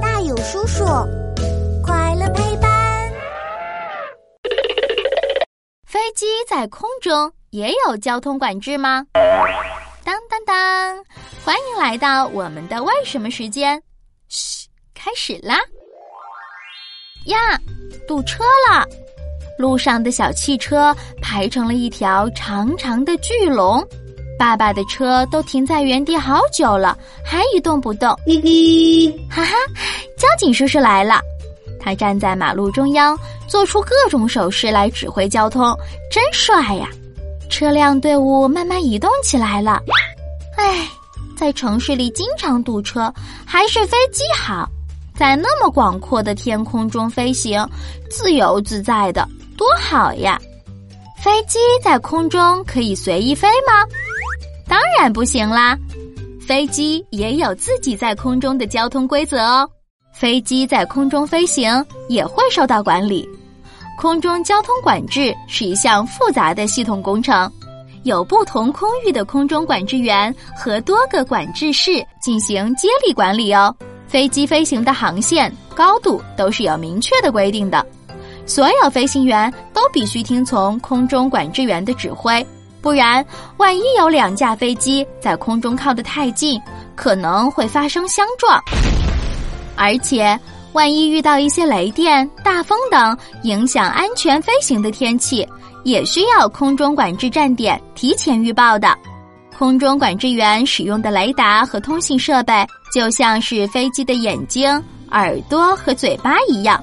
[0.00, 0.84] 大有叔叔，
[1.82, 3.12] 快乐陪伴。
[5.86, 9.04] 飞机在空中也有交通管制吗？
[10.04, 11.04] 当当当！
[11.44, 13.82] 欢迎来到我们的为什么时间。
[14.28, 15.58] 嘘，开始啦！
[17.26, 17.60] 呀，
[18.08, 18.86] 堵车了！
[19.58, 23.86] 路上的小汽车排成了一条长长的巨龙。
[24.38, 28.14] 爸爸的车都停在原地好久了，还一动不动。
[28.26, 29.54] 滴滴，哈哈，
[30.18, 31.20] 交警叔叔来了！
[31.80, 35.76] 他站在马路中央，做出各种手势来指挥交通，
[36.10, 36.88] 真帅呀！
[37.48, 39.80] 车辆队伍慢慢移动起来了。
[40.56, 40.88] 唉，
[41.36, 43.12] 在城市里经常堵车，
[43.46, 44.68] 还是飞机好，
[45.16, 47.66] 在那么广阔的天空中飞行，
[48.10, 49.26] 自由自在的，
[49.56, 50.38] 多好呀！
[51.22, 53.84] 飞机在空中可以随意飞吗？
[54.68, 55.78] 当然不行啦！
[56.40, 59.68] 飞机也有自己在空中的交通规则哦。
[60.12, 63.28] 飞机在空中飞行也会受到管理。
[63.98, 67.50] 空中交通管制是一项复杂的系统工程，
[68.02, 73.74] 有不同空域的空中管制员和多个管制室进行接力管理哦。
[74.06, 77.84] 飞机飞行的航线、高度都是有明确的规定的，
[78.46, 82.46] 所有飞行员都必须听从空中管制员的指挥。
[82.86, 86.62] 不然，万一有两架飞机在空中靠得太近，
[86.94, 88.62] 可能会发生相撞。
[89.74, 90.38] 而且，
[90.72, 95.44] 万一遇到一些雷电、大风等影响安全飞行的天气，
[95.82, 98.96] 也需要空中管制站点提前预报的。
[99.58, 102.64] 空中管制员使用的雷达和通信设备，
[102.94, 106.80] 就像是飞机的眼睛、耳朵和嘴巴一样。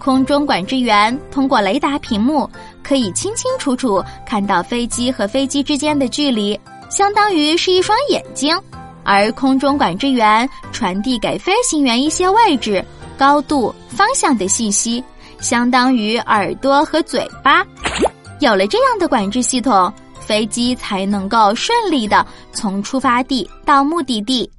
[0.00, 2.50] 空中管制员通过雷达屏幕。
[2.82, 8.56] 可以清清楚楚看到飞机和飞机之间的距离，相当于是一双眼睛；
[9.04, 12.84] 而空中管制员传递给飞行员一些位置、
[13.16, 15.04] 高度、方向的信息，
[15.38, 17.64] 相当于耳朵和嘴巴。
[18.40, 24.50] 有了这样的管制系统，飞机才能够顺利的从出发地到目的地。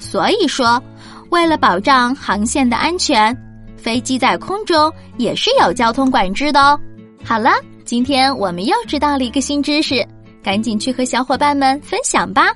[0.00, 0.82] 所以说，
[1.30, 3.36] 为了保障航线的安全，
[3.78, 6.78] 飞机在空中也是有交通管制的哦。
[7.24, 7.52] 好了，
[7.84, 10.06] 今天我们又知道了一个新知识，
[10.42, 12.52] 赶紧去和小伙伴们分享吧。